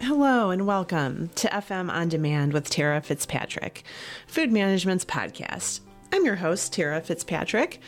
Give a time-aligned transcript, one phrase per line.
[0.00, 3.82] Hello and welcome to FM On Demand with Tara Fitzpatrick,
[4.28, 5.80] Food Management's podcast.
[6.12, 7.80] I'm your host, Tara Fitzpatrick,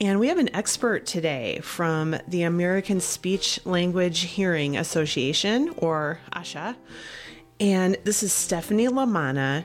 [0.00, 6.74] and we have an expert today from the American Speech Language Hearing Association, or ASHA,
[7.60, 9.64] and this is Stephanie Lamana.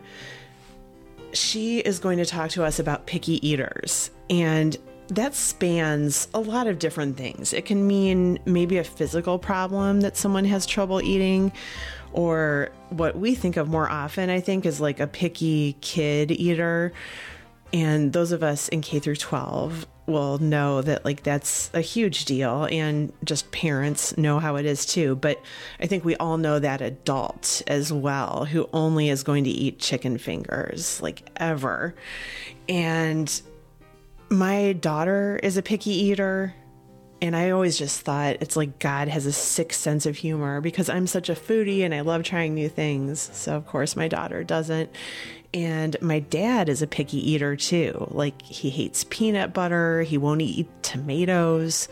[1.33, 4.77] She is going to talk to us about picky eaters, and
[5.09, 7.51] that spans a lot of different things.
[7.51, 11.51] It can mean maybe a physical problem that someone has trouble eating,
[12.13, 16.93] or what we think of more often, I think, is like a picky kid eater.
[17.73, 22.25] And those of us in K through 12 will know that like that's a huge
[22.25, 25.39] deal and just parents know how it is too but
[25.79, 29.77] i think we all know that adult as well who only is going to eat
[29.77, 31.93] chicken fingers like ever
[32.67, 33.43] and
[34.29, 36.53] my daughter is a picky eater.
[37.21, 40.89] And I always just thought it's like God has a sick sense of humor because
[40.89, 43.29] I'm such a foodie and I love trying new things.
[43.33, 44.89] So, of course, my daughter doesn't.
[45.53, 48.07] And my dad is a picky eater too.
[48.11, 51.89] Like, he hates peanut butter, he won't eat tomatoes.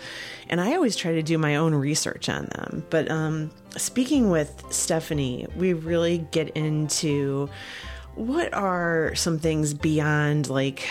[0.47, 2.85] And I always try to do my own research on them.
[2.89, 7.49] But um, speaking with Stephanie, we really get into
[8.16, 10.88] what are some things beyond like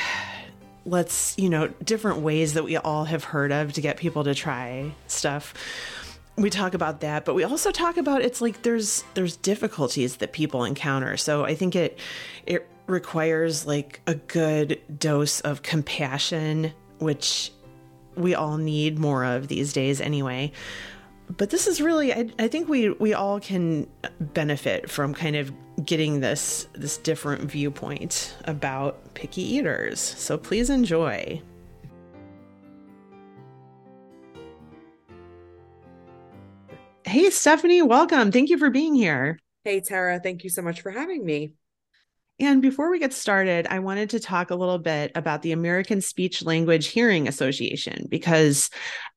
[0.86, 4.34] let's, you know, different ways that we all have heard of to get people to
[4.34, 5.52] try stuff.
[6.36, 10.32] We talk about that, but we also talk about it's like there's there's difficulties that
[10.32, 11.16] people encounter.
[11.16, 11.98] So I think it
[12.46, 17.52] it requires like a good dose of compassion, which
[18.14, 20.52] we all need more of these days anyway
[21.36, 23.86] but this is really I, I, think we we all can
[24.20, 25.52] benefit from kind of
[25.84, 30.00] getting this this different viewpoint about picky eaters.
[30.00, 31.42] So please enjoy.
[37.04, 38.30] Hey stephanie welcome.
[38.32, 39.38] Thank you for being here.
[39.64, 41.52] Hey tara thank you so much for having me
[42.38, 46.02] and before we get started, I wanted to talk a little bit about the American
[46.02, 48.68] Speech Language Hearing Association because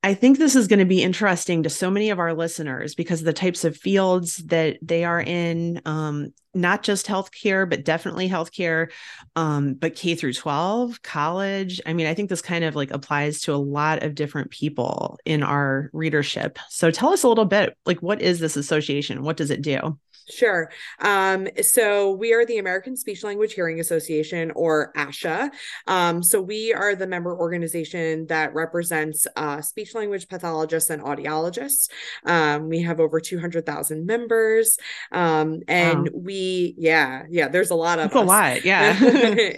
[0.02, 3.20] I think this is going to be interesting to so many of our listeners because
[3.20, 8.90] the types of fields that they are in, um, not just healthcare, but definitely healthcare,
[9.36, 11.78] um, but K through 12, college.
[11.84, 15.18] I mean, I think this kind of like applies to a lot of different people
[15.26, 16.58] in our readership.
[16.70, 19.22] So tell us a little bit like, what is this association?
[19.22, 19.98] What does it do?
[20.30, 20.70] Sure.
[21.00, 25.50] Um, so we are the American Speech Language Hearing Association, or ASHA.
[25.86, 31.88] Um, so we are the member organization that represents uh, speech language pathologists and audiologists.
[32.24, 34.78] Um, we have over 200,000 members.
[35.12, 36.20] Um, and wow.
[36.20, 38.64] we, yeah, yeah, there's a lot of That's a lot.
[38.70, 38.98] Yeah.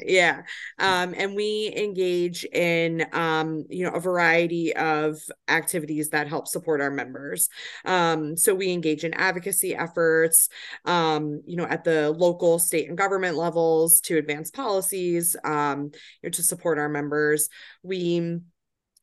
[0.06, 0.42] yeah.
[0.78, 5.18] Um, and we engage in, um, you know, a variety of
[5.48, 7.48] activities that help support our members.
[7.84, 10.48] so we engage in advocacy efforts
[10.84, 15.90] um, you know, at the local, state, and government levels to advance policies, um,
[16.22, 17.48] you know, to support our members.
[17.82, 18.40] We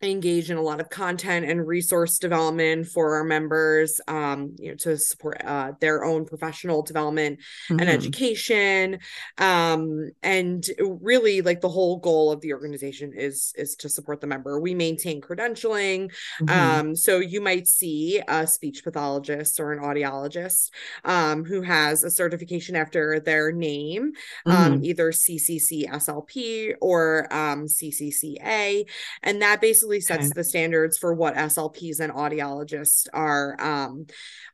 [0.02, 4.76] engage in a lot of content and resource development for our members um, you know
[4.76, 7.40] to support uh, their own professional development
[7.70, 7.80] mm-hmm.
[7.80, 9.00] and education
[9.40, 14.28] um, and really like the whole goal of the organization is is to support the
[14.28, 16.10] member we maintain credentialing
[16.42, 16.50] mm-hmm.
[16.50, 20.70] um, so you might see a speech pathologist or an audiologist
[21.04, 24.14] um, who has a certification after their name
[24.46, 24.86] um, mm-hmm.
[24.86, 28.86] either ccc slp or um, ccca
[29.24, 30.34] and that basically basically sets okay.
[30.36, 34.06] the standards for what SLPs and audiologists are um,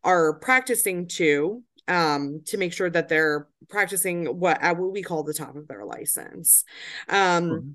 [0.04, 5.24] are practicing to um, to make sure that they're practicing what uh, what we call
[5.24, 6.64] the top of their license.
[7.10, 7.70] Um, mm-hmm.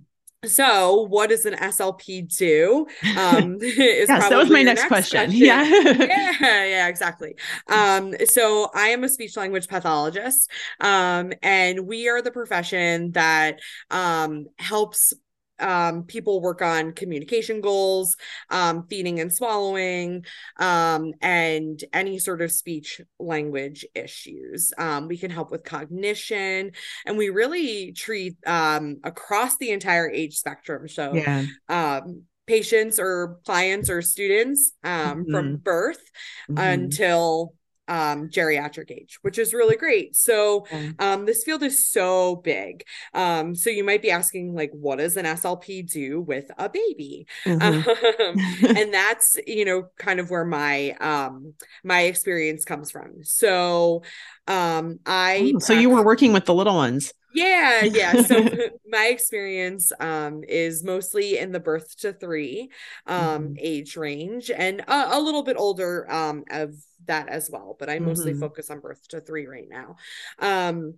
[0.47, 2.87] So, what does an SLP do?
[3.19, 5.27] Um, yes, that was my next, next question.
[5.27, 5.38] question.
[5.38, 7.34] Yeah, yeah, yeah, exactly.
[7.69, 10.50] Um, so, I am a speech language pathologist,
[10.81, 13.60] um, and we are the profession that
[13.91, 15.12] um, helps
[15.60, 18.16] um, people work on communication goals,
[18.50, 20.24] um, feeding and swallowing,
[20.59, 24.72] um, and any sort of speech language issues.
[24.78, 26.72] Um, we can help with cognition,
[27.07, 30.89] and we really treat um, across the entire age spectrum.
[30.89, 31.45] So, yeah.
[31.68, 35.30] Um, patients or clients or students mm-hmm.
[35.30, 36.03] from birth
[36.51, 36.59] mm-hmm.
[36.59, 37.54] until
[37.91, 40.15] um, geriatric age, which is really great.
[40.15, 40.65] So
[41.01, 42.84] um, this field is so big.
[43.13, 47.27] Um, so you might be asking, like, what does an SLP do with a baby?
[47.45, 48.66] Mm-hmm.
[48.77, 53.25] and that's you know kind of where my um, my experience comes from.
[53.25, 54.04] So
[54.47, 57.13] um, I oh, so you were working with the little ones.
[57.32, 58.22] Yeah, yeah.
[58.22, 58.48] So
[58.88, 62.71] my experience um, is mostly in the birth to three
[63.06, 63.54] um, mm-hmm.
[63.59, 66.74] age range and a, a, little bit older um, of
[67.06, 67.77] that as well.
[67.78, 68.41] But I mostly mm-hmm.
[68.41, 69.97] focus on birth to three right now.
[70.38, 70.94] Um,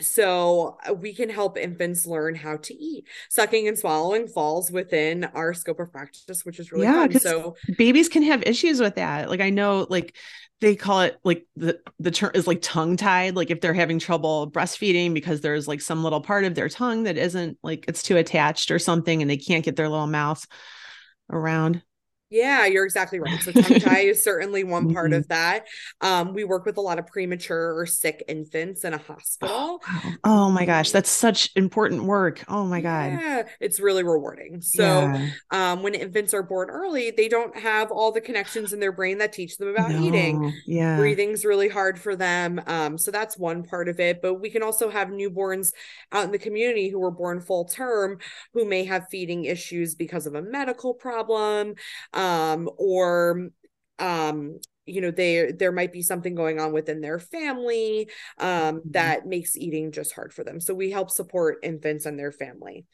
[0.00, 3.06] so uh, we can help infants learn how to eat.
[3.28, 8.08] Sucking and swallowing falls within our scope of practice which is really yeah, so babies
[8.08, 9.28] can have issues with that.
[9.28, 10.16] Like i know like
[10.60, 13.98] they call it like the the term is like tongue tied like if they're having
[13.98, 18.02] trouble breastfeeding because there's like some little part of their tongue that isn't like it's
[18.02, 20.46] too attached or something and they can't get their little mouth
[21.30, 21.82] around
[22.30, 23.40] yeah, you're exactly right.
[23.40, 25.18] So tongue tie is certainly one part mm-hmm.
[25.18, 25.66] of that.
[26.00, 29.80] Um, we work with a lot of premature or sick infants in a hospital.
[29.86, 32.44] Oh, oh, my gosh, that's such important work.
[32.48, 33.12] Oh my god.
[33.12, 34.60] Yeah, it's really rewarding.
[34.60, 35.30] So yeah.
[35.50, 39.18] um, when infants are born early, they don't have all the connections in their brain
[39.18, 40.02] that teach them about no.
[40.02, 40.52] eating.
[40.66, 40.96] Yeah.
[40.96, 42.60] Breathing's really hard for them.
[42.66, 44.22] Um, so that's one part of it.
[44.22, 45.72] But we can also have newborns
[46.12, 48.18] out in the community who were born full term
[48.54, 51.74] who may have feeding issues because of a medical problem
[52.20, 53.50] um, or
[53.98, 58.08] um, you know they there might be something going on within their family
[58.38, 58.90] um, mm-hmm.
[58.90, 62.84] that makes eating just hard for them so we help support infants and their family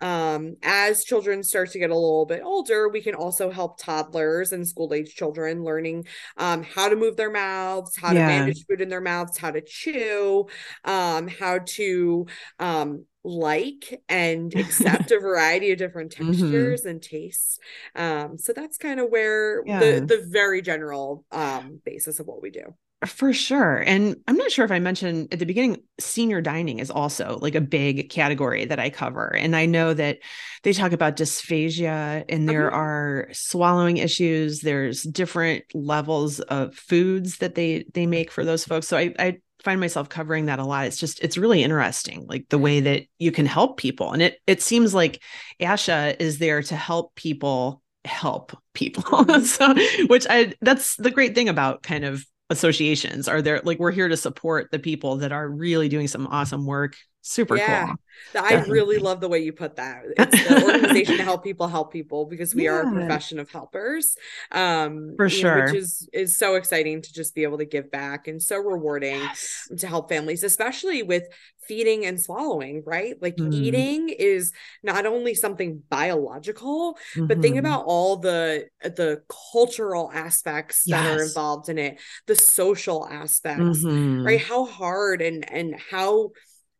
[0.00, 4.52] um, as children start to get a little bit older we can also help toddlers
[4.52, 6.04] and school age children learning
[6.36, 8.20] um, how to move their mouths how yeah.
[8.20, 10.46] to manage food in their mouths how to chew
[10.84, 12.26] um, how to
[12.58, 16.32] um, like and accept a variety of different mm-hmm.
[16.32, 16.90] textures mm-hmm.
[16.90, 17.58] and tastes.
[17.94, 19.80] Um, so that's kind of where yeah.
[19.80, 22.74] the the very general um, basis of what we do.
[23.06, 23.78] For sure.
[23.78, 27.56] And I'm not sure if I mentioned at the beginning, senior dining is also like
[27.56, 29.34] a big category that I cover.
[29.34, 30.18] And I know that
[30.62, 32.76] they talk about dysphagia and there mm-hmm.
[32.76, 34.60] are swallowing issues.
[34.60, 38.86] There's different levels of foods that they they make for those folks.
[38.86, 40.86] So I, I find myself covering that a lot.
[40.86, 44.12] It's just it's really interesting, like the way that you can help people.
[44.12, 45.22] And it it seems like
[45.60, 49.02] ASHA is there to help people help people.
[49.22, 49.44] Mm-hmm.
[49.44, 53.90] so which I that's the great thing about kind of associations are there like we're
[53.90, 57.86] here to support the people that are really doing some awesome work super yeah.
[57.86, 57.96] cool
[58.34, 60.02] I really love the way you put that.
[60.16, 62.72] It's the organization to help people help people because we yeah.
[62.72, 64.16] are a profession of helpers.
[64.50, 65.58] Um for sure.
[65.58, 68.58] Know, which is is so exciting to just be able to give back and so
[68.58, 69.68] rewarding yes.
[69.78, 71.24] to help families, especially with
[71.68, 73.14] feeding and swallowing, right?
[73.20, 73.52] Like mm.
[73.52, 74.52] eating is
[74.82, 77.26] not only something biological, mm-hmm.
[77.26, 77.66] but think mm-hmm.
[77.66, 79.22] about all the the
[79.52, 81.02] cultural aspects yes.
[81.02, 84.24] that are involved in it, the social aspects, mm-hmm.
[84.24, 84.40] right?
[84.40, 86.32] How hard and and how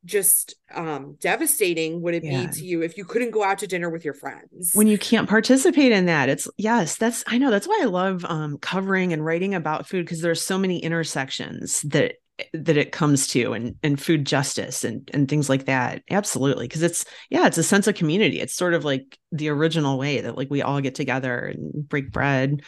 [0.05, 2.47] just um devastating would it yeah.
[2.47, 4.73] be to you if you couldn't go out to dinner with your friends?
[4.75, 8.25] When you can't participate in that it's yes that's i know that's why i love
[8.25, 12.15] um covering and writing about food because there's so many intersections that
[12.53, 16.03] that it comes to and and food justice and and things like that.
[16.11, 18.41] Absolutely because it's yeah it's a sense of community.
[18.41, 22.11] It's sort of like the original way that like we all get together and break
[22.11, 22.63] bread.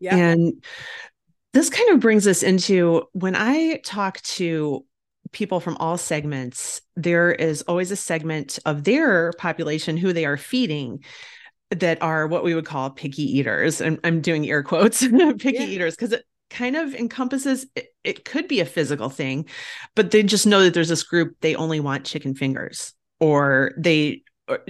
[0.00, 0.16] Yeah.
[0.16, 0.64] And
[1.52, 4.84] this kind of brings us into when i talk to
[5.34, 10.36] people from all segments, there is always a segment of their population who they are
[10.36, 11.04] feeding
[11.70, 13.80] that are what we would call picky eaters.
[13.80, 15.00] And I'm doing air quotes,
[15.38, 15.66] picky yeah.
[15.66, 19.46] eaters, because it kind of encompasses it, it could be a physical thing,
[19.94, 24.22] but they just know that there's this group, they only want chicken fingers or they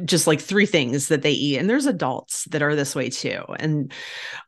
[0.04, 3.42] just like three things that they eat and there's adults that are this way too
[3.58, 3.92] and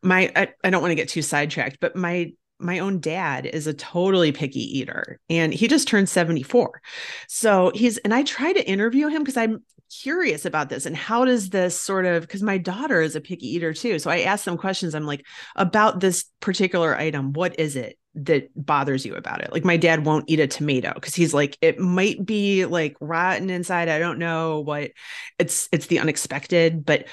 [0.00, 3.66] my I, I don't want to get too sidetracked but my my own dad is
[3.66, 6.80] a totally picky eater and he just turned 74.
[7.28, 9.62] So he's, and I try to interview him because I'm
[10.02, 13.46] curious about this and how does this sort of, because my daughter is a picky
[13.54, 13.98] eater too.
[13.98, 14.94] So I ask them questions.
[14.94, 17.98] I'm like, about this particular item, what is it?
[18.16, 19.52] that bothers you about it.
[19.52, 23.50] Like my dad won't eat a tomato because he's like it might be like rotten
[23.50, 23.88] inside.
[23.88, 24.92] I don't know what
[25.38, 27.06] it's it's the unexpected, but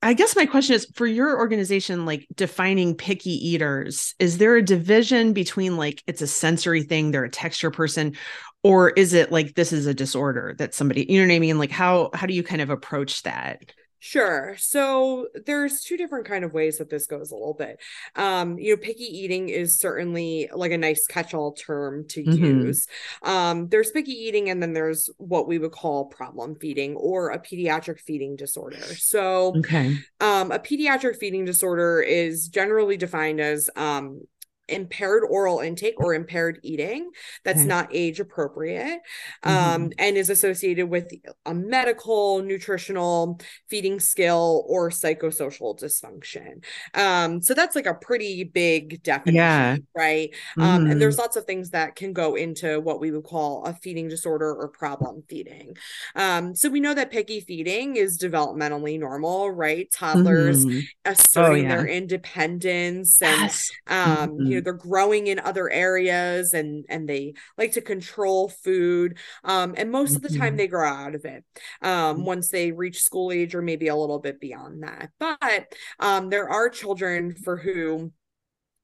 [0.00, 4.62] I guess my question is for your organization, like defining picky eaters, is there a
[4.62, 8.16] division between like it's a sensory thing, they're a texture person,
[8.62, 11.58] or is it like this is a disorder that somebody, you know what I mean?
[11.58, 13.72] Like how how do you kind of approach that?
[14.00, 14.54] Sure.
[14.58, 17.80] So there's two different kind of ways that this goes a little bit.
[18.14, 22.44] Um, you know, picky eating is certainly like a nice catch-all term to mm-hmm.
[22.44, 22.86] use.
[23.22, 27.40] Um, there's picky eating, and then there's what we would call problem feeding or a
[27.40, 28.76] pediatric feeding disorder.
[28.76, 29.98] So, okay.
[30.20, 34.20] um, a pediatric feeding disorder is generally defined as um
[34.68, 37.10] impaired oral intake or impaired eating
[37.44, 37.66] that's Okay.
[37.66, 39.00] not age appropriate
[39.42, 39.92] um, Mhm.
[39.98, 41.10] and is associated with
[41.46, 46.64] a medical, nutritional, feeding skill, or psychosocial dysfunction.
[46.94, 49.76] Um, so that's like a pretty big definition, Yeah.
[49.96, 50.30] right?
[50.58, 51.18] Um, and there's Mhm.
[51.18, 54.68] lots of things that can go into what we would call a feeding disorder or
[54.68, 55.76] problem feeding.
[56.14, 59.90] Um, so we know that picky feeding is developmentally normal, right?
[59.92, 60.88] Toddlers Mhm.
[61.04, 61.68] asserting yeah.
[61.68, 63.70] their independence and Yes.
[63.86, 64.64] um you know Mhm.
[64.64, 70.16] they're growing in other areas and and they like to control food um and most
[70.16, 70.56] of the time Mhm.
[70.56, 71.44] they grow out of it
[71.82, 76.30] um once they reach school age or maybe a little bit beyond that but um
[76.30, 78.12] there are children for whom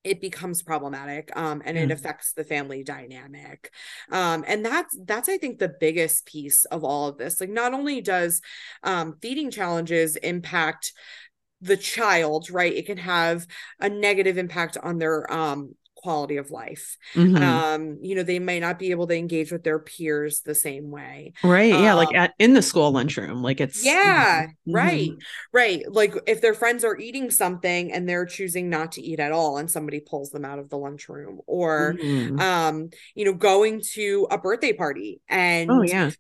[0.03, 3.73] it becomes problematic um, and it affects the family dynamic
[4.13, 7.73] um, and that's that's i think the biggest piece of all of this like not
[7.73, 8.43] only does
[8.83, 10.93] um, feeding challenges impact
[11.65, 13.47] the child right it can have
[13.81, 17.41] a negative impact on their um, quality of life Mhm.
[17.43, 20.91] um, you know they may not be able to engage with their peers the same
[20.91, 21.79] way right.
[21.79, 21.95] Yeah.
[21.95, 23.43] Like um, at, in the school lunchroom.
[23.43, 23.83] Like it's.
[23.83, 24.73] yeah, Mhm.
[24.75, 25.11] right,
[25.53, 25.83] right.
[25.91, 29.57] Like if their friends are eating something and they're choosing not to eat at all,
[29.59, 32.39] and somebody pulls them out of the lunchroom, or Mhm.
[32.41, 36.11] um, you know, going to a birthday party and Oh, yeah.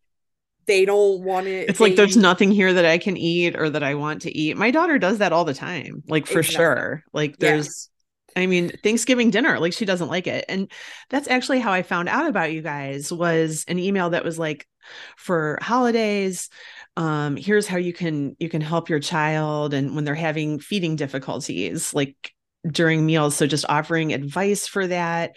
[0.66, 1.68] They don't want it.
[1.68, 4.56] It's like there's nothing here that I can eat or that I want to eat.
[4.56, 6.54] My daughter does that all the time, like for Exactly.
[6.56, 7.04] sure.
[7.12, 7.52] Like Yeah.
[7.52, 7.88] there's,
[8.36, 10.44] I mean, Thanksgiving dinner, like she doesn't like it.
[10.48, 10.70] And
[11.10, 14.66] that's actually how I found out about you guys was an email that was like
[15.16, 16.48] for holidays.
[16.96, 20.96] Um, here's how you can you can help your child and when they're having feeding
[20.96, 22.16] difficulties, like
[22.66, 23.36] during meals.
[23.36, 25.36] So just offering advice for that.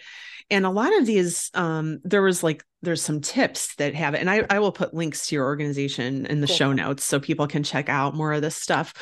[0.50, 4.20] And a lot of these, um, there was like there's some tips that have it,
[4.20, 6.56] and I, I will put links to your organization in the Cool.
[6.56, 8.94] show notes so people can check out more of this stuff.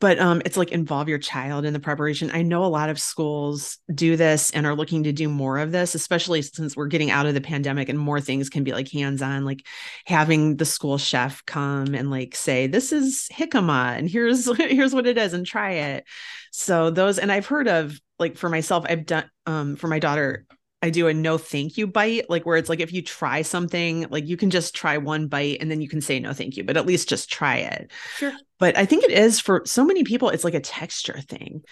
[0.00, 2.30] But um, it's like involve your child in the preparation.
[2.32, 5.72] I know a lot of schools do this and are looking to do more of
[5.72, 8.90] this, especially since we're getting out of the pandemic and more things can be like
[8.90, 9.64] hands on, like
[10.06, 15.06] having the school chef come and like say, "This is jicama, and here's here's what
[15.06, 16.04] it is, and try it."
[16.50, 20.46] So those, and I've heard of like for myself, I've done um for my daughter.
[20.82, 24.06] I do a no thank you bite, like where it's like if you try something,
[24.10, 26.64] like you can just try one bite and then you can say no thank you,
[26.64, 27.90] but at least just try it.
[28.16, 28.32] Sure.
[28.58, 31.62] But I think it is for so many people, it's like a texture thing.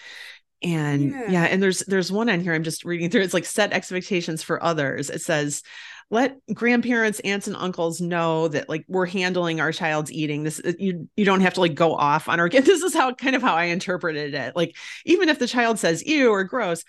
[0.61, 1.31] And Yeah.
[1.31, 1.43] yeah.
[1.45, 3.21] and there's there's one on here I'm just reading through.
[3.21, 5.09] It's like set expectations for others.
[5.09, 5.63] It says,
[6.11, 10.43] let grandparents, aunts, and uncles know that like we're handling our child's eating.
[10.43, 13.13] This uh, you you don't have to like go off on our This is how
[13.13, 14.55] kind of how I interpreted it.
[14.55, 14.75] Like
[15.05, 16.83] even if the child says ew or gross,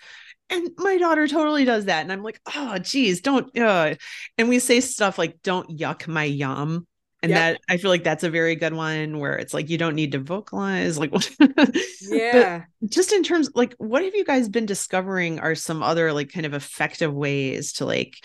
[0.51, 2.01] and my daughter totally does that.
[2.01, 3.57] And I'm like, oh, geez, don't.
[3.57, 3.95] Uh.
[4.37, 6.85] And we say stuff like, don't yuck my yum.
[7.23, 7.39] And Yep.
[7.39, 10.13] that I feel like that's a very good one where it's like, you don't need
[10.13, 10.97] to vocalize.
[10.97, 12.63] Like, but Yeah.
[12.89, 16.47] just in terms, like, what have you guys been discovering are some other like kind
[16.47, 18.15] of effective ways to like,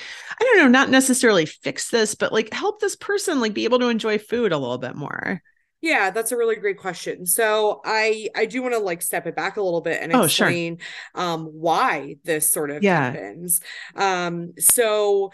[0.40, 3.80] I don't know, not necessarily fix this, but like help this person like be able
[3.80, 5.42] to enjoy food a little bit more?
[5.87, 7.26] Yeah, that's a really great question.
[7.26, 10.26] So I I do want to like step it back a little bit and Oh,
[10.26, 10.61] sure.
[10.61, 10.78] explain
[11.14, 12.87] um why this sort of Yeah.
[12.87, 13.61] happens.
[13.95, 15.31] Um so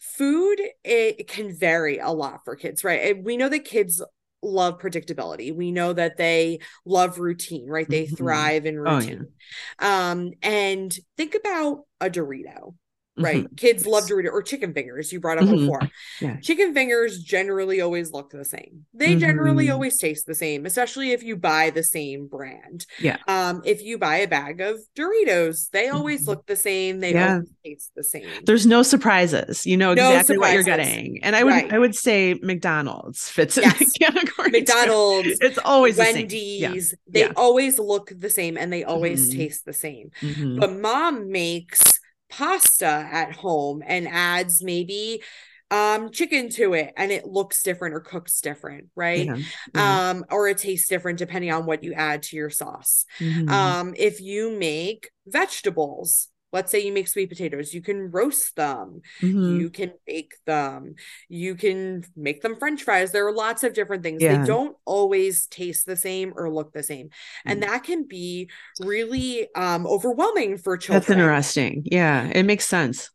[0.00, 3.16] food it can vary a lot for kids, right?
[3.16, 4.02] And we know that kids
[4.42, 5.54] love predictability.
[5.54, 7.90] We know that they love routine, right?
[7.90, 8.08] They Mhm.
[8.08, 9.16] thrive in Oh, yeah.
[9.16, 9.32] routine.
[9.80, 12.74] Um and think about a Dorito,
[13.18, 13.44] right?
[13.44, 13.56] Mhm.
[13.56, 14.10] Kids love Yes.
[14.12, 15.58] Dorito or chicken fingers you brought up Mhm.
[15.60, 15.80] before.
[16.20, 16.36] Yeah.
[16.40, 18.86] Chicken fingers generally always look the same.
[18.94, 19.72] They generally Mhm.
[19.72, 22.86] always taste the same, especially if you buy the same brand.
[22.98, 23.16] Yeah.
[23.26, 26.26] Um, if you buy a bag of Doritos, they always Mhm.
[26.28, 27.00] look the same.
[27.00, 27.32] They Yeah.
[27.34, 28.26] always taste the same.
[28.44, 29.64] There's no surprises.
[29.66, 31.22] You know No exactly what you're getting.
[31.22, 31.72] And I would Right.
[31.72, 33.78] I would say McDonald's fits in Yes.
[33.78, 34.50] the category.
[34.50, 34.58] too.
[34.58, 36.26] McDonald's, It's always the same.
[36.30, 36.68] Yeah.
[36.70, 37.32] Wendy's, they Yeah.
[37.36, 39.36] always look the same and they always Mhm.
[39.36, 40.10] taste the same.
[40.20, 40.60] Mhm.
[40.60, 41.95] But mom makes
[42.28, 45.22] pasta at home and adds maybe
[45.70, 49.26] um chicken to it and it looks different or cooks different, right?
[49.26, 49.38] Yeah.
[49.74, 49.98] Yeah.
[50.08, 53.50] um or it tastes different depending on what you add to your sauce Mhm.
[53.50, 59.00] um if you make vegetables let's say you make sweet potatoes you can roast them
[59.20, 59.60] Mhm.
[59.60, 60.94] you can bake them
[61.28, 64.40] you can make them french fries there are lots of different things Yeah.
[64.40, 67.10] they don't always taste the same or look the same
[67.44, 67.66] and Mm.
[67.66, 68.48] that can be
[68.80, 71.00] really um overwhelming for children.
[71.00, 71.82] That's interesting.
[71.84, 73.10] Yeah, it makes sense.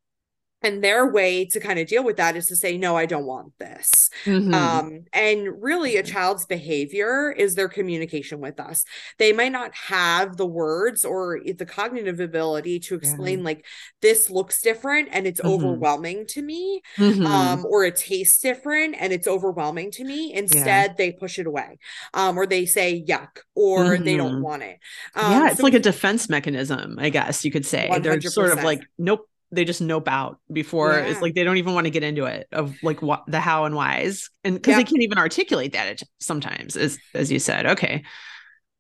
[0.61, 3.25] And their way to kind of deal with that is to say no i don't
[3.25, 4.53] want this mm-hmm.
[4.53, 8.85] um, and really a child's behavior is their communication with us
[9.17, 13.45] they might not have the words or the cognitive ability to explain yeah.
[13.45, 13.65] like
[14.01, 15.65] this looks different and it's mm-hmm.
[15.65, 17.25] overwhelming to me mm-hmm.
[17.25, 20.93] um, or it tastes different and it's overwhelming to me instead yeah.
[20.97, 21.77] they push it away
[22.13, 24.41] um, or they say yuck or they don't mm-hmm.
[24.41, 24.79] want it
[25.15, 28.03] yeah it's so like a defense mechanism i guess you could say 100%.
[28.03, 31.05] they're sort of like nope they just nope out before yeah.
[31.05, 33.65] it's like they don't even want to get into it of like what the how
[33.65, 38.03] and whys and because they can't even articulate that sometimes as as you said okay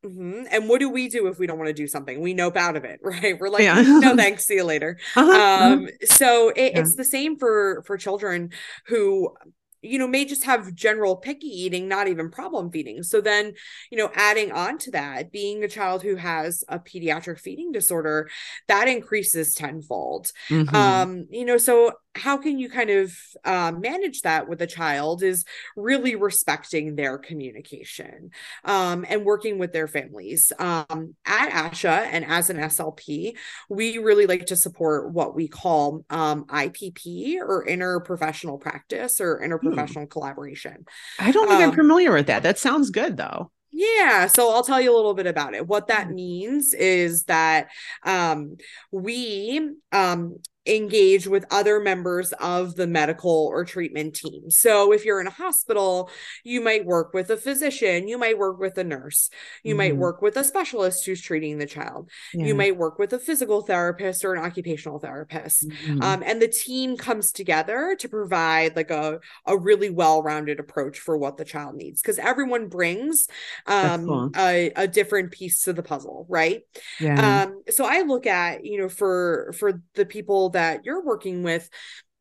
[0.05, 0.43] mm-hmm.
[0.51, 2.75] and what do we do if we don't want to do something we nope out
[2.75, 3.81] of it right we're like yeah.
[3.81, 5.31] no thanks see you later uh-huh.
[5.31, 5.87] um uh-huh.
[6.05, 6.79] so it, yeah.
[6.79, 8.51] it's the same for for children
[8.87, 9.33] who
[9.81, 13.03] you know may just have general picky eating not even problem feeding.
[13.03, 13.53] So then
[13.89, 18.29] you know adding on to that being a child who has a pediatric feeding disorder
[18.67, 20.31] that increases tenfold.
[20.49, 20.75] Mm-hmm.
[20.75, 25.23] um you know so how can you kind of um, manage that with a child
[25.23, 25.45] is
[25.77, 28.31] really respecting their communication
[28.65, 30.51] um, and working with their families.
[30.59, 33.33] Um, at asha and as an slp
[33.69, 39.70] we really like to support what we call um, ipp or interprofessional practice or interprofessional
[39.73, 40.05] hmm.
[40.05, 40.85] collaboration
[41.19, 44.63] i don't think i'm um, familiar with that that sounds good though yeah, so I'll
[44.63, 45.65] tell you a little bit about it.
[45.65, 47.69] What that means is that
[48.05, 48.57] um,
[48.91, 50.37] we um,
[50.67, 54.51] engage with other members of the medical or treatment team.
[54.51, 56.09] So if you're in a hospital,
[56.43, 59.31] you might work with a physician, you might work with a nurse,
[59.63, 59.77] you mm-hmm.
[59.77, 62.11] might work with a specialist who's treating the child.
[62.33, 62.45] Yeah.
[62.45, 65.67] You might work with a physical therapist or an occupational therapist.
[65.67, 66.03] Mm-hmm.
[66.03, 71.17] Um, and the team comes together to provide like a, a really well-rounded approach for
[71.17, 73.27] what the child needs because everyone brings
[73.65, 74.31] um, cool.
[74.37, 76.61] a, a different piece to the puzzle, right?
[76.99, 77.45] Yeah.
[77.45, 81.69] Um, so I look at, you know, for for the people that you're working with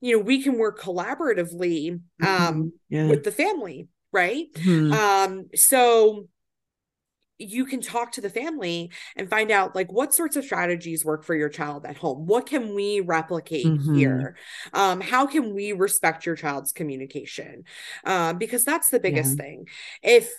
[0.00, 2.68] you know we can work collaboratively um mm-hmm.
[2.88, 3.06] yeah.
[3.06, 4.92] with the family right mm-hmm.
[4.92, 6.26] um so
[7.40, 11.24] you can talk to the family and find out like what sorts of strategies work
[11.24, 13.94] for your child at home what can we replicate mm-hmm.
[13.94, 14.36] here
[14.72, 17.64] um, how can we respect your child's communication
[18.04, 19.44] um, because that's the biggest yeah.
[19.44, 19.68] thing
[20.02, 20.30] if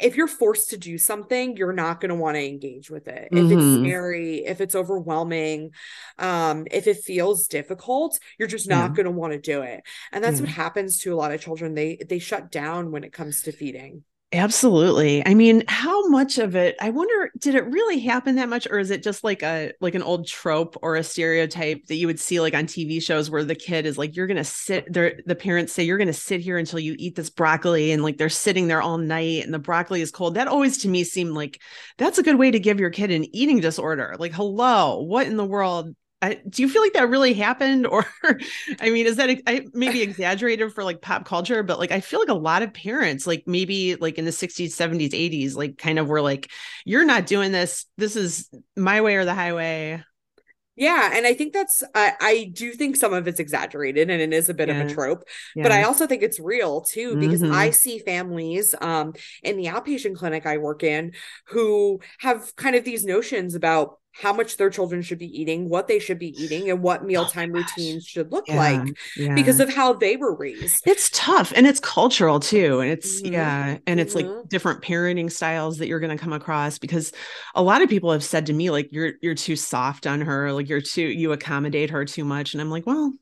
[0.00, 3.28] if you're forced to do something you're not going to want to engage with it
[3.32, 3.46] mm-hmm.
[3.46, 3.84] if it's mm-hmm.
[3.84, 5.70] scary if it's overwhelming
[6.18, 8.96] um, if it feels difficult you're just not yeah.
[8.96, 10.46] going to want to do it and that's yeah.
[10.46, 13.52] what happens to a lot of children they they shut down when it comes to
[13.52, 14.02] feeding
[14.34, 15.22] Absolutely.
[15.26, 18.66] I mean, how much of it, I wonder, did it really happen that much?
[18.70, 22.06] Or is it just like a like an old trope or a stereotype that you
[22.06, 25.20] would see like on TV shows where the kid is like, you're gonna sit there,
[25.26, 28.30] the parents say, You're gonna sit here until you eat this broccoli, and like they're
[28.30, 30.34] sitting there all night and the broccoli is cold.
[30.34, 31.60] That always to me seemed like
[31.98, 34.16] that's a good way to give your kid an eating disorder.
[34.18, 38.06] Like, hello, what in the world I, do you feel like that really happened or
[38.80, 42.20] i mean is that I, maybe exaggerated for like pop culture but like i feel
[42.20, 45.98] like a lot of parents like maybe like in the 60s 70s 80s like kind
[45.98, 46.50] of were like
[46.84, 50.02] you're not doing this this is my way or the highway
[50.74, 54.32] yeah, and I think that's I, I do think some of it's exaggerated and it
[54.32, 54.80] is a bit yeah.
[54.80, 55.62] of a trope, yeah.
[55.62, 57.52] but I also think it's real too because mm-hmm.
[57.52, 61.12] I see families um in the outpatient clinic I work in
[61.48, 65.88] who have kind of these notions about how much their children should be eating, what
[65.88, 69.34] they should be eating, and what mealtime oh routines should look yeah, like yeah.
[69.34, 70.86] because of how they were raised.
[70.86, 72.80] It's tough and it's cultural too.
[72.80, 73.32] And it's, mm-hmm.
[73.32, 74.28] yeah, and it's mm-hmm.
[74.28, 77.12] like different parenting styles that you're going to come across because
[77.54, 80.52] a lot of people have said to me, like, you're, you're too soft on her,
[80.52, 82.52] like, you're too, you accommodate her too much.
[82.52, 83.12] And I'm like, well,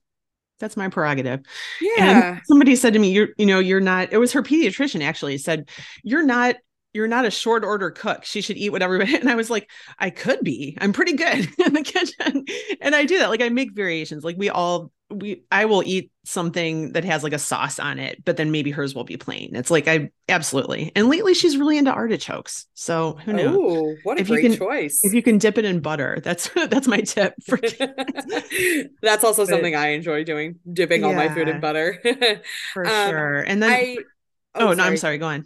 [0.59, 1.41] that's my prerogative.
[1.81, 2.33] Yeah.
[2.33, 5.39] And somebody said to me, you're, you know, you're not, it was her pediatrician actually
[5.39, 5.69] said,
[6.03, 6.57] you're not
[6.93, 8.25] you're not a short order cook.
[8.25, 9.01] She should eat whatever.
[9.21, 10.77] And I was like, I could be.
[10.81, 12.45] I'm pretty good in the kitchen.
[12.81, 13.29] And I do that.
[13.29, 14.25] Like I make variations.
[14.25, 18.25] Like we all we I will eat something that has like a sauce on it,
[18.25, 19.55] but then maybe hers will be plain.
[19.55, 20.93] It's like I absolutely.
[20.95, 22.67] And lately she's really into artichokes.
[22.75, 23.57] So who knows?
[23.59, 25.05] Oh, what a if great you can, choice.
[25.05, 27.59] If you can dip it in butter, that's that's my tip for
[29.03, 31.99] That's also but, something I enjoy doing, dipping yeah, all my food in butter.
[32.73, 33.39] for um, sure.
[33.41, 33.97] And then I,
[34.55, 35.45] oh, oh no, I'm sorry, go on.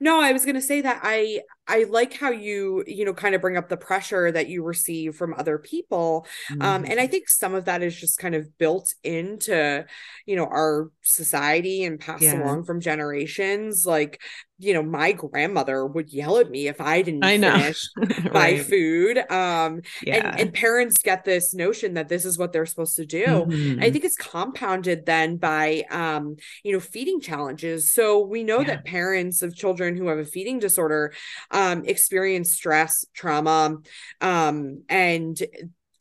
[0.00, 3.34] No, I was going to say that I I like how you, you know, kind
[3.34, 6.26] of bring up the pressure that you receive from other people.
[6.50, 6.62] Mm-hmm.
[6.62, 7.12] Um, and I mm-hmm.
[7.12, 9.86] think some of that is just kind of built into,
[10.26, 12.42] you know, our society and passed yeah.
[12.42, 13.86] along from generations.
[13.86, 14.20] Like,
[14.62, 18.32] you know, my grandmother would yell at me if I didn't I finish right.
[18.32, 19.18] my food.
[19.30, 20.30] Um, yeah.
[20.30, 23.24] and, and parents get this notion that this is what they're supposed to do.
[23.24, 23.82] Mm-hmm.
[23.82, 27.92] I think it's compounded then by, um, you know, feeding challenges.
[27.92, 28.68] So we know yeah.
[28.68, 31.12] that parents of children who have a feeding disorder
[31.52, 33.78] um, experience stress, trauma,
[34.20, 35.40] um, and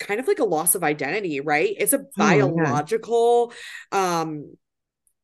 [0.02, 1.76] kind of like a loss of identity, right?
[1.78, 3.54] It's a biological
[3.92, 4.58] oh, um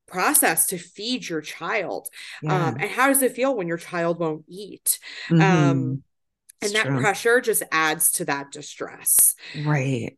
[0.08, 2.08] process to feed your child.
[2.42, 2.68] Yeah.
[2.68, 5.00] Um and how does it feel when your child won't eat?
[5.30, 5.42] Mm-hmm.
[5.42, 6.04] Um
[6.62, 7.00] and that true.
[7.00, 9.36] pressure just adds to that distress.
[9.66, 10.18] Right.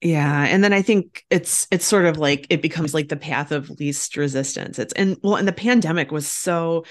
[0.00, 3.50] Yeah, and then I think it's it's sort of like it becomes like the path
[3.50, 4.78] of least resistance.
[4.78, 6.84] It's and well, and the pandemic was so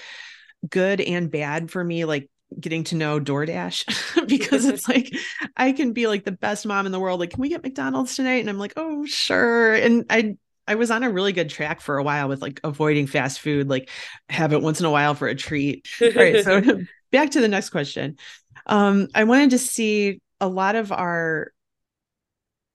[0.70, 5.14] good and bad for me like getting to know DoorDash because it's like
[5.56, 7.20] I can be like the best mom in the world.
[7.20, 8.42] Like, can we get McDonald's tonight?
[8.42, 9.74] And I'm like, oh, sure.
[9.74, 10.36] And I
[10.68, 13.70] I was on a really good track for a while with like avoiding fast food,
[13.70, 13.90] like
[14.30, 15.88] have it once in a while for a treat.
[16.02, 16.44] All right.
[16.44, 16.62] So
[17.12, 18.18] back to the next question.
[18.66, 21.52] Um, I wanted to see a lot of our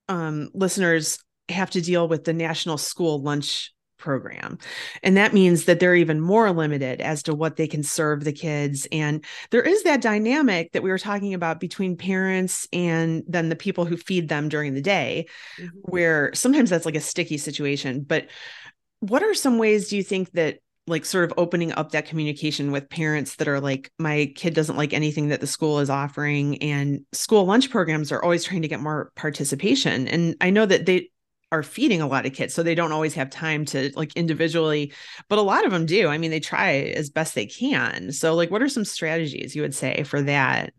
[0.09, 4.59] um, listeners have to deal with the national school lunch program.
[5.03, 8.33] And that means that they're even more limited as to what they can serve the
[8.33, 8.87] kids.
[8.91, 13.57] And there is that dynamic that we were talking about between parents and then the
[13.57, 15.27] people who feed them during the day,
[15.59, 15.79] mm-hmm.
[15.83, 18.03] where sometimes that's like a sticky situation.
[18.03, 18.27] But
[18.99, 20.59] what are some ways do you think that?
[20.89, 24.77] like sort of opening up that communication with parents that are like my kid doesn't
[24.77, 28.69] like anything that the school is offering and school lunch programs are always trying to
[28.69, 31.09] get more participation and i know that they
[31.53, 34.93] are feeding a lot of kids so they don't always have time to like individually
[35.29, 38.35] but a lot of them do i mean they try as best they can so
[38.35, 40.73] like what are some strategies you would say for that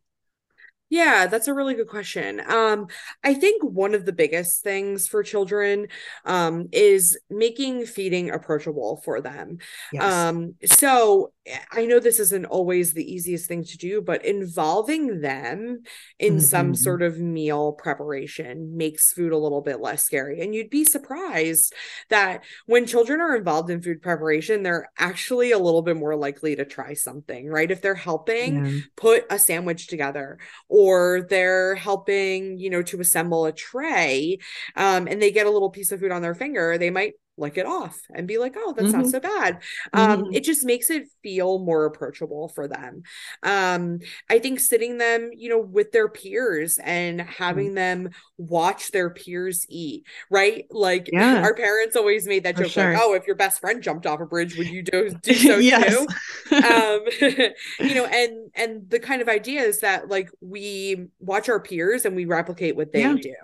[0.93, 2.39] yeah, that's a really good question.
[2.47, 2.85] Um,
[3.23, 5.87] I think one of the biggest things for children
[6.23, 9.57] um, is making feeding approachable for them.
[9.91, 10.03] Yes.
[10.03, 11.33] Um, so
[11.71, 15.81] I know this isn't always the easiest thing to do, but involving them
[16.17, 16.39] in mm-hmm.
[16.39, 20.39] some sort of meal preparation makes food a little bit less scary.
[20.39, 21.73] And you'd be surprised
[22.09, 26.55] that when children are involved in food preparation, they're actually a little bit more likely
[26.55, 27.71] to try something, right?
[27.71, 28.79] If they're helping yeah.
[28.95, 34.37] put a sandwich together or they're helping, you know, to assemble a tray
[34.77, 37.57] um, and they get a little piece of food on their finger, they might lick
[37.57, 39.01] it off and be like oh that's mm-hmm.
[39.01, 39.59] not so bad
[39.93, 40.33] um mm-hmm.
[40.33, 43.01] it just makes it feel more approachable for them
[43.41, 47.75] um i think sitting them you know with their peers and having mm-hmm.
[47.75, 51.41] them watch their peers eat right like yeah.
[51.41, 52.93] our parents always made that for joke sure.
[52.93, 55.59] like oh if your best friend jumped off a bridge would you do, do so
[55.59, 56.07] too
[56.55, 57.01] um
[57.79, 62.05] you know and and the kind of idea is that like we watch our peers
[62.05, 63.15] and we replicate what they yeah.
[63.15, 63.35] do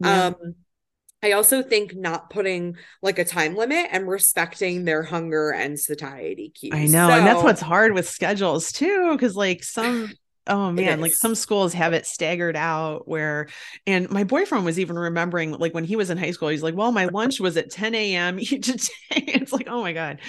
[0.00, 0.26] yeah.
[0.26, 0.54] um
[1.26, 6.50] I also think not putting like a time limit and respecting their hunger and satiety
[6.50, 6.72] cues.
[6.72, 7.08] I know.
[7.08, 9.16] So, and that's what's hard with schedules too.
[9.18, 10.12] Cause like some,
[10.46, 13.48] oh man, like some schools have it staggered out where,
[13.88, 16.76] and my boyfriend was even remembering like when he was in high school, he's like,
[16.76, 18.38] well, my lunch was at 10 a.m.
[18.40, 18.80] each day.
[19.10, 20.20] it's like, oh my God.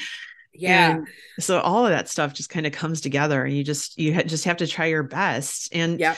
[0.52, 0.96] Yeah.
[0.96, 1.08] And
[1.40, 4.24] so all of that stuff just kind of comes together and you just, you ha-
[4.24, 5.70] just have to try your best.
[5.76, 6.16] And yeah.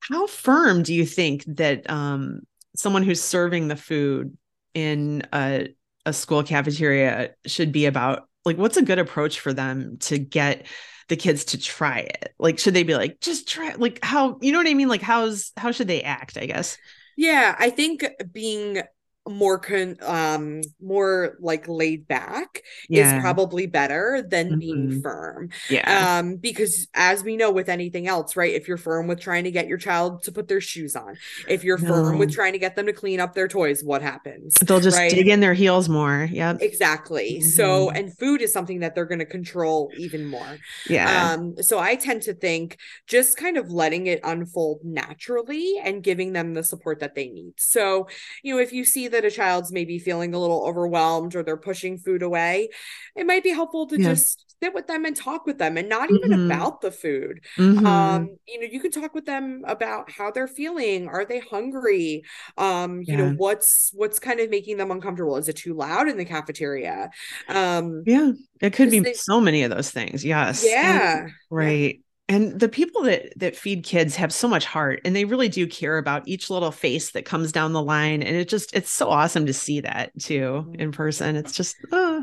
[0.00, 2.42] How firm do you think that um
[2.76, 4.36] someone who's serving the food
[4.74, 5.68] in a,
[6.04, 10.66] a school cafeteria should be about like what's a good approach for them to get
[11.08, 12.34] the kids to try it?
[12.38, 14.88] Like should they be like just try like how you know what i mean?
[14.88, 16.78] Like how's how should they act i guess?
[17.16, 18.82] Yeah i think being
[19.28, 23.16] more con um more like laid back yeah.
[23.16, 24.58] is probably better than mm-hmm.
[24.58, 29.06] being firm yeah um because as we know with anything else right if you're firm
[29.06, 31.16] with trying to get your child to put their shoes on
[31.48, 31.88] if you're no.
[31.88, 34.96] firm with trying to get them to clean up their toys what happens they'll just
[34.96, 35.10] right?
[35.10, 37.48] dig in their heels more yeah exactly mm-hmm.
[37.48, 40.58] so and food is something that they're going to control even more
[40.88, 46.02] yeah um so i tend to think just kind of letting it unfold naturally and
[46.02, 48.06] giving them the support that they need so
[48.42, 51.42] you know if you see that that a child's maybe feeling a little overwhelmed or
[51.42, 52.68] they're pushing food away,
[53.16, 54.10] it might be helpful to yeah.
[54.10, 56.46] just sit with them and talk with them and not even mm-hmm.
[56.46, 57.40] about the food.
[57.56, 57.86] Mm-hmm.
[57.86, 61.08] Um, you know, you can talk with them about how they're feeling.
[61.08, 62.24] Are they hungry?
[62.56, 63.16] Um, you yeah.
[63.16, 65.36] know, what's what's kind of making them uncomfortable?
[65.36, 67.10] Is it too loud in the cafeteria?
[67.48, 70.24] Um, yeah, it could be they, so many of those things.
[70.24, 70.64] Yes.
[70.66, 71.26] Yeah.
[71.50, 75.48] Right and the people that that feed kids have so much heart and they really
[75.48, 78.90] do care about each little face that comes down the line and it just it's
[78.90, 80.74] so awesome to see that too mm-hmm.
[80.80, 82.22] in person it's just uh.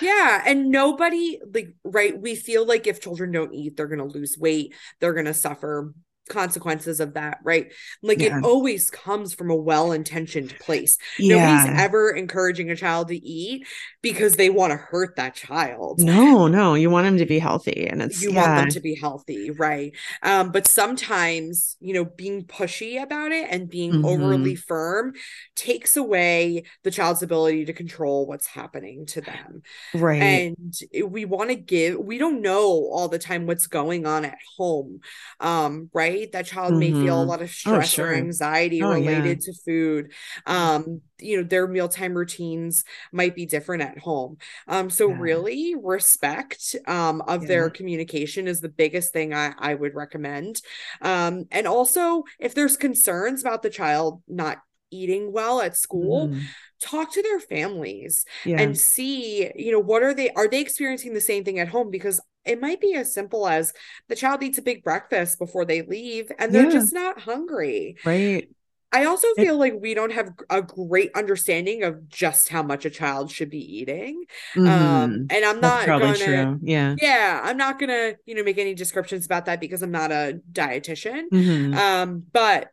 [0.00, 4.18] yeah and nobody like right we feel like if children don't eat they're going to
[4.18, 5.92] lose weight they're going to suffer
[6.28, 7.72] consequences of that, right?
[8.02, 8.38] Like yeah.
[8.38, 10.98] it always comes from a well-intentioned place.
[11.18, 11.64] Yeah.
[11.64, 13.66] Nobody's ever encouraging a child to eat
[14.02, 16.00] because they want to hurt that child.
[16.00, 18.42] No, no, you want them to be healthy and it's you yeah.
[18.42, 19.92] want them to be healthy, right?
[20.22, 24.04] Um, but sometimes, you know, being pushy about it and being mm-hmm.
[24.04, 25.14] overly firm
[25.54, 29.62] takes away the child's ability to control what's happening to them.
[29.94, 30.22] Right.
[30.22, 34.38] And we want to give we don't know all the time what's going on at
[34.56, 35.00] home.
[35.40, 36.17] Um, right?
[36.18, 36.80] Right that child mm-hmm.
[36.80, 37.30] may feel a mm-hmm.
[37.30, 38.10] lot of oh, stress oh, sure.
[38.10, 39.52] or anxiety oh, related yeah.
[39.52, 40.12] to food
[40.46, 45.16] um you know their mealtime routines might be different at home um so yeah.
[45.18, 47.48] really respect um of yeah.
[47.48, 50.60] their communication is the biggest thing i i would recommend
[51.02, 54.58] um and also if there's concerns about the child not
[54.90, 56.40] eating well at school mm.
[56.80, 58.58] talk to their families yeah.
[58.58, 61.90] and see you know what are they are they experiencing the same thing at home
[61.90, 63.72] because it might be as simple as
[64.08, 66.70] the child eats a big breakfast before they leave and they're yeah.
[66.70, 68.48] just not hungry right
[68.90, 72.86] I also feel it, like we don't have a great understanding of just how much
[72.86, 74.24] a child should be eating.
[74.56, 74.68] Um, mm-hmm.
[74.68, 76.58] Um, and I'm not gonna, true.
[76.62, 80.10] yeah, yeah, I'm not gonna, you know, make any descriptions about that because I'm not
[80.10, 81.24] a dietitian.
[81.30, 81.74] Mm-hmm.
[81.74, 82.70] Um, but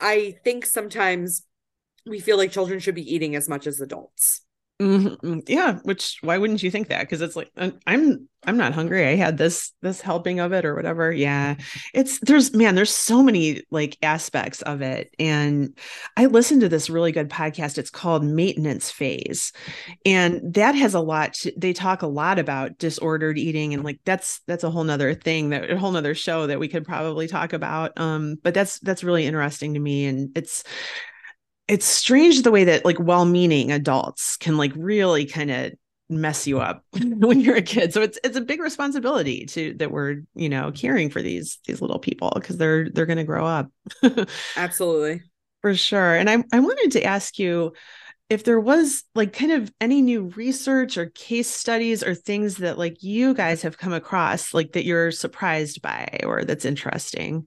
[0.00, 1.44] I think sometimes
[2.04, 4.42] we feel like children should be eating as much as adults.
[4.78, 5.38] Mm-hmm.
[5.46, 7.00] Yeah, which why wouldn't you think that?
[7.00, 7.50] Because it's like
[7.86, 9.06] I'm I'm not hungry.
[9.06, 11.10] I had this this helping of it or whatever.
[11.10, 11.54] Yeah,
[11.94, 15.14] it's there's man, there's so many like aspects of it.
[15.18, 15.78] And
[16.18, 17.78] I listened to this really good podcast.
[17.78, 19.50] It's called Maintenance Phase,
[20.04, 21.32] and that has a lot.
[21.34, 25.14] To, they talk a lot about disordered eating, and like that's that's a whole nother
[25.14, 27.98] thing that a whole nother show that we could probably talk about.
[27.98, 30.64] Um, but that's that's really interesting to me, and it's
[31.68, 35.72] it's strange the way that like well-meaning adults can like really kind of
[36.08, 37.92] mess you up when you're a kid.
[37.92, 41.80] So it's it's a big responsibility to that we're you know caring for these these
[41.80, 43.70] little people because they're they're going to grow up.
[44.56, 45.22] Absolutely.
[45.62, 46.14] For sure.
[46.14, 47.72] And i i wanted to ask you
[48.28, 52.78] if there was like kind of any new research or case studies or things that
[52.78, 57.46] like you guys have come across like that you're surprised by or that's interesting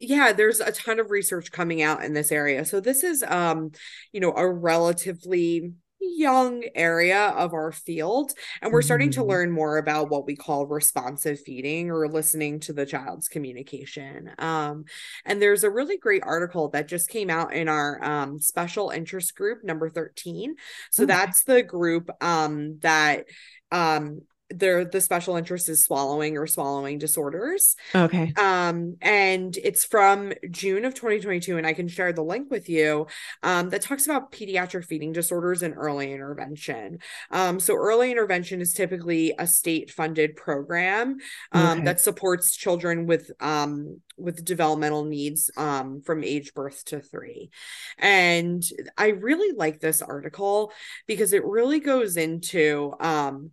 [0.00, 3.70] yeah there's a ton of research coming out in this area so this is um
[4.12, 8.32] you know a relatively young area of our field
[8.62, 9.30] and we're starting to mm-hmm.
[9.30, 14.84] learn more about what we call responsive feeding or listening to the child's communication um,
[15.26, 19.34] and there's a really great article that just came out in our um, special interest
[19.34, 20.54] group number 13
[20.90, 21.12] so okay.
[21.12, 23.26] that's the group um, that
[23.70, 27.76] um their the special interest is swallowing or swallowing disorders.
[27.94, 28.32] Okay.
[28.36, 33.06] Um, and it's from June of 2022, and I can share the link with you.
[33.42, 36.98] Um, that talks about pediatric feeding disorders and early intervention.
[37.30, 41.18] Um, so early intervention is typically a state-funded program
[41.52, 41.84] um, okay.
[41.84, 47.50] that supports children with um with developmental needs um from age birth to three.
[47.98, 48.62] And
[48.96, 50.72] I really like this article
[51.06, 53.52] because it really goes into um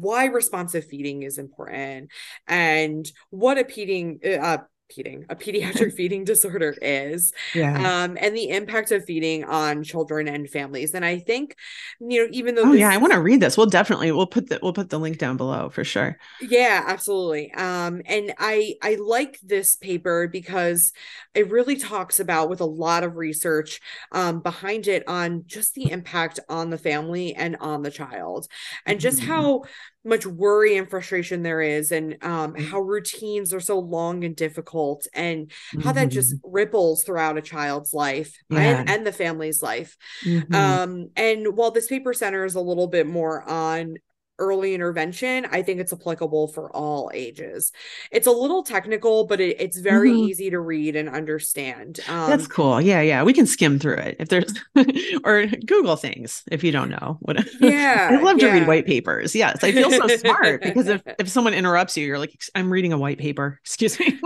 [0.00, 2.10] why responsive feeding is important
[2.46, 4.58] and what a feeding uh,
[4.92, 8.04] feeding a pediatric feeding disorder is yeah.
[8.04, 11.56] um and the impact of feeding on children and families and i think
[12.00, 14.26] you know even though oh, this, yeah i want to read this we'll definitely we'll
[14.26, 18.74] put the we'll put the link down below for sure yeah absolutely um and i
[18.82, 20.92] i like this paper because
[21.34, 23.80] it really talks about with a lot of research
[24.12, 28.46] um behind it on just the impact on the family and on the child
[28.86, 29.30] and just mm-hmm.
[29.30, 29.62] how
[30.04, 32.64] much worry and frustration there is and um, mm-hmm.
[32.64, 35.92] how routines are so long and difficult and how mm-hmm.
[35.92, 36.52] that just mm-hmm.
[36.52, 38.58] ripples throughout a child's life yeah.
[38.58, 40.54] and, and, the family's life mm-hmm.
[40.54, 43.96] um, and while this paper centers a little bit more on
[44.38, 47.72] early intervention, I think it's applicable for all ages.
[48.10, 50.28] It's a little technical, but it, it's very mm-hmm.
[50.28, 52.00] easy to read and understand.
[52.08, 52.80] Um, That's cool.
[52.80, 53.22] Yeah, yeah.
[53.22, 54.52] We can skim through it if there's
[55.24, 57.18] or Google things if you don't know.
[57.20, 58.10] What yeah.
[58.12, 58.52] I love to yeah.
[58.52, 59.34] read white papers.
[59.34, 59.62] Yes.
[59.62, 62.98] I feel so smart because if, if someone interrupts you, you're like, I'm reading a
[62.98, 63.60] white paper.
[63.62, 64.18] Excuse me.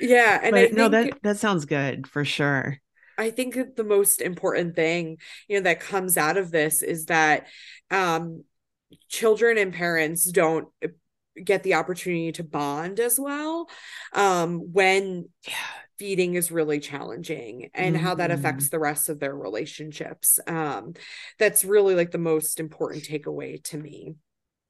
[0.00, 0.40] yeah.
[0.42, 2.80] And but, no, that that sounds good for sure.
[3.18, 7.46] I think the most important thing, you know, that comes out of this is that
[7.90, 8.44] um
[9.08, 10.68] children and parents don't
[11.42, 13.68] get the opportunity to bond as well
[14.12, 15.54] um, when yeah.
[15.98, 18.04] feeding is really challenging and mm-hmm.
[18.04, 18.38] how that mm-hmm.
[18.38, 20.94] affects the rest of their relationships um,
[21.38, 24.14] that's really like the most important takeaway to me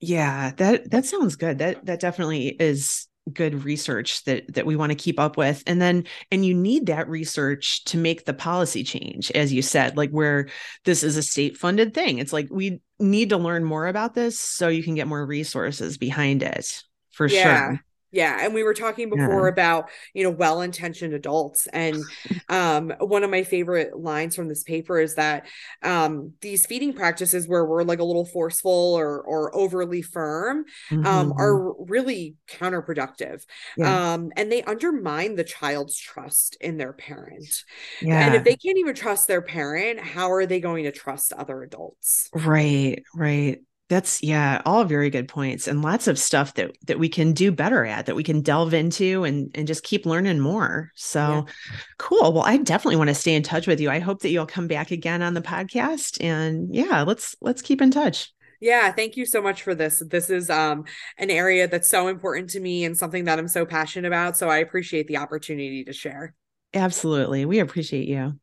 [0.01, 4.91] yeah that that sounds good that that definitely is good research that that we want
[4.91, 8.85] to keep up with and then and you need that research to make the policy
[8.85, 10.49] change as you said like where
[10.85, 14.39] this is a state funded thing it's like we need to learn more about this
[14.39, 17.71] so you can get more resources behind it for yeah.
[17.71, 17.81] sure
[18.17, 19.53] yeah and we were talking before yeah.
[19.53, 22.03] about you know well-intentioned adults and
[22.49, 25.47] um one of my favorite lines from this paper is that
[25.83, 30.99] um these feeding practices where we're like a little forceful or or overly firm um,
[30.99, 31.07] mm-hmm.
[31.07, 33.45] um are really counterproductive
[33.77, 34.15] yeah.
[34.15, 37.65] um and they undermine the child's trust in their parent
[38.01, 38.27] yeah.
[38.27, 41.63] and if they can't even trust their parent how are they going to trust other
[41.63, 46.99] adults right right That's yeah, all very good points and lots of stuff that that
[46.99, 50.41] we can do better at that we can delve into and and just keep learning
[50.41, 50.91] more.
[50.97, 51.53] So yeah.
[51.99, 52.33] cool.
[52.33, 53.91] Well, I definitely want to stay in touch with you.
[53.91, 57.81] I hope that you'll come back again on the podcast and yeah, let's let's keep
[57.81, 58.33] in touch.
[58.61, 60.03] Yeah, thank you so much for this.
[60.05, 60.85] This is um
[61.19, 64.49] an area that's so important to me and something that I'm so passionate about, so
[64.49, 66.35] I appreciate the opportunity to share.
[66.75, 67.45] Absolutely.
[67.45, 68.39] We appreciate you.